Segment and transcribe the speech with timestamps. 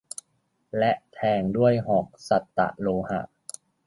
[0.77, 3.21] และแทงด้วยหอกสัตตโลหะ